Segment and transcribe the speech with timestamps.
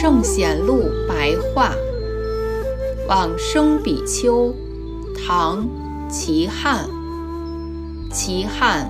[0.00, 1.74] 圣贤录》白话。
[3.08, 4.54] 往生比丘，
[5.12, 5.64] 唐·
[6.08, 6.88] 齐汉。
[8.12, 8.88] 齐汉，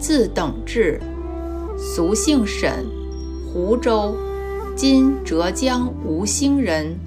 [0.00, 1.00] 字等志，
[1.78, 2.84] 俗姓沈，
[3.46, 4.16] 湖州
[4.74, 6.98] （今浙江吴兴人）。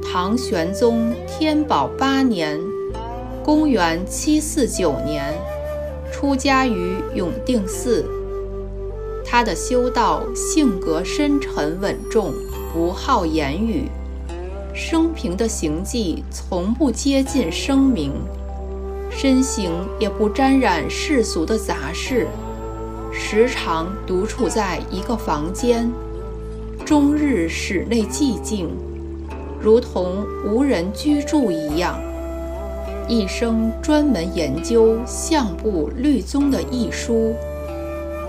[0.00, 2.60] 唐玄宗天宝八年
[3.42, 5.34] （公元749年），
[6.12, 8.04] 出家于永定寺。
[9.24, 12.32] 他的修道性格深沉稳重，
[12.76, 13.88] 不好言语。
[14.74, 18.12] 生平的行迹从不接近声名，
[19.10, 22.26] 身形也不沾染世俗的杂事，
[23.10, 25.90] 时常独处在一个房间，
[26.84, 28.68] 终日室内寂静，
[29.58, 31.98] 如同无人居住一样。
[33.08, 37.32] 一生专门研究相部律宗的译书，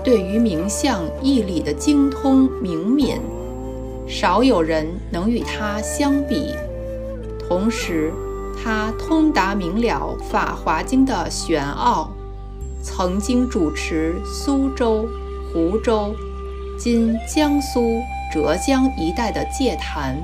[0.02, 3.18] 对于名相义理的精通明敏。
[4.08, 6.54] 少有人能与他相比。
[7.46, 8.12] 同时，
[8.62, 12.10] 他通达明了《法华经》的玄奥，
[12.82, 15.06] 曾经主持苏州、
[15.52, 16.14] 湖州
[16.78, 18.00] （今江苏、
[18.32, 20.16] 浙江一带）的戒坛。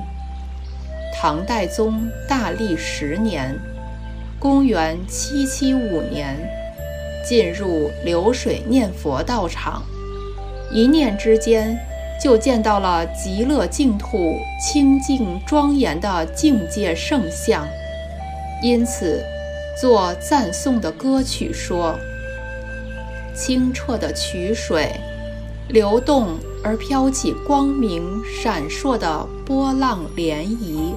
[1.13, 3.57] 唐代宗大历十年
[4.37, 6.37] （公元775年），
[7.27, 9.81] 进入流水念佛道场，
[10.71, 11.77] 一念之间。
[12.21, 17.67] 就见到了极乐净土清净庄严的境界圣像，
[18.63, 19.23] 因此
[19.79, 21.95] 做赞颂的歌曲说
[23.35, 24.91] ：“清澈的曲水，
[25.67, 28.07] 流动而飘起光明
[28.41, 30.93] 闪烁的波浪涟漪，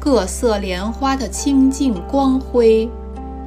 [0.00, 2.88] 各色莲花的清净光辉，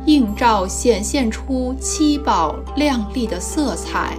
[0.05, 4.15] 映照显现出七宝亮丽的色彩。”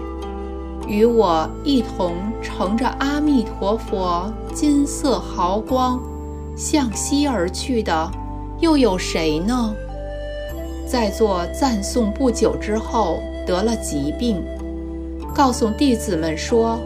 [0.86, 6.00] 与我一同乘着阿弥陀佛金色毫光
[6.56, 8.10] 向西而去的，
[8.60, 9.74] 又有谁呢？
[10.86, 14.42] 在做赞颂不久之后得了疾病，
[15.34, 16.78] 告诉弟子们说：“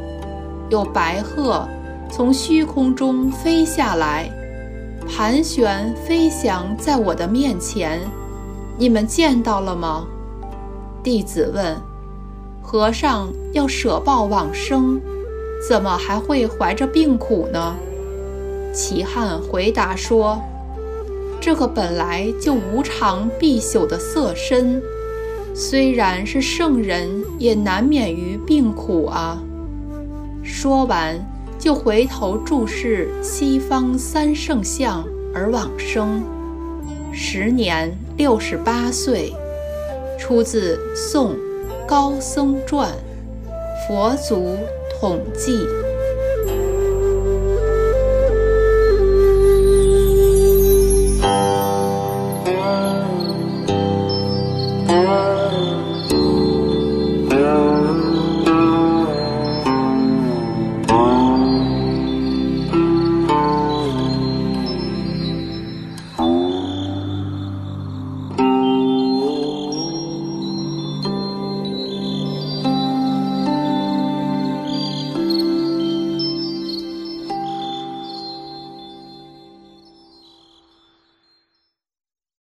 [0.71, 1.69] 有白鹤
[2.11, 4.31] 从虚空中飞下来，
[5.07, 8.01] 盘旋飞翔在我的面前，
[8.79, 10.07] 你们见到了吗？”
[11.05, 11.90] 弟子问。
[12.63, 15.01] 和尚要舍报往生，
[15.69, 17.77] 怎么还会怀着病苦呢？
[18.73, 20.41] 齐汉回答说
[21.41, 24.81] ：“这个本来就无常必朽的色身，
[25.55, 29.43] 虽然是圣人，也难免于病苦啊。”
[30.45, 31.19] 说完，
[31.59, 35.05] 就回头注视西方三圣像
[35.35, 36.23] 而往生，
[37.13, 39.35] 时年六十八岁。
[40.17, 41.35] 出自《宋》。
[41.91, 42.89] 高僧传，
[43.89, 44.57] 佛祖
[45.01, 45.67] 统计。